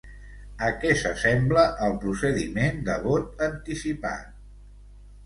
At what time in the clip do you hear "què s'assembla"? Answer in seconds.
0.83-1.65